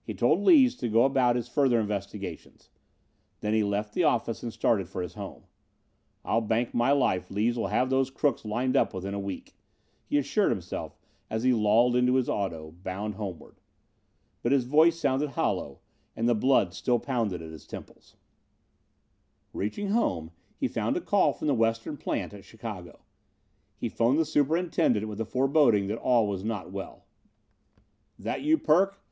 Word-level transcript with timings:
He 0.00 0.14
told 0.14 0.42
Lees 0.42 0.76
to 0.76 0.86
go 0.88 1.02
about 1.02 1.34
his 1.34 1.48
further 1.48 1.80
investigations. 1.80 2.70
Then 3.40 3.52
he 3.52 3.64
left 3.64 3.94
the 3.94 4.04
office 4.04 4.40
and 4.44 4.52
started 4.52 4.88
for 4.88 5.02
his 5.02 5.14
home. 5.14 5.42
"I'll 6.24 6.40
bank 6.40 6.72
my 6.72 6.92
life 6.92 7.32
Lees 7.32 7.56
will 7.58 7.66
have 7.66 7.90
those 7.90 8.08
crooks 8.08 8.44
lined 8.44 8.76
up 8.76 8.94
within 8.94 9.12
a 9.12 9.18
week," 9.18 9.56
he 10.04 10.18
assured 10.18 10.52
himself 10.52 10.96
as 11.28 11.42
he 11.42 11.52
lolled 11.52 11.96
in 11.96 12.06
his 12.06 12.28
auto, 12.28 12.76
bound 12.84 13.16
homeward. 13.16 13.60
But 14.40 14.52
his 14.52 14.62
voice 14.66 15.00
sounded 15.00 15.30
hollow, 15.30 15.80
and 16.14 16.28
the 16.28 16.36
blood 16.36 16.72
still 16.72 17.00
pounded 17.00 17.42
at 17.42 17.50
his 17.50 17.66
temples. 17.66 18.14
Reaching 19.52 19.88
home, 19.88 20.30
he 20.56 20.68
found 20.68 20.96
a 20.96 21.00
call 21.00 21.32
from 21.32 21.48
the 21.48 21.54
western 21.54 21.96
plant, 21.96 22.32
at 22.32 22.44
Chicago. 22.44 23.00
He 23.74 23.88
phoned 23.88 24.20
the 24.20 24.24
superintendent 24.24 25.08
with 25.08 25.20
a 25.20 25.24
foreboding 25.24 25.88
that 25.88 25.98
all 25.98 26.28
was 26.28 26.44
not 26.44 26.70
well. 26.70 27.06
"This 28.16 28.42
you, 28.42 28.58
Perk?" 28.58 29.02